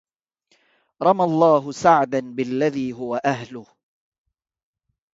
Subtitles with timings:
[1.01, 3.65] رمى الله سعدا بالذي هو أهله